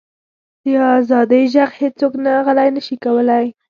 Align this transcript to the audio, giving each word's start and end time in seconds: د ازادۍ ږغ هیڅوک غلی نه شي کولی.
د 0.63 0.65
ازادۍ 0.97 1.43
ږغ 1.53 1.71
هیڅوک 1.81 2.13
غلی 2.45 2.69
نه 2.75 2.81
شي 2.85 2.95
کولی. 3.03 3.45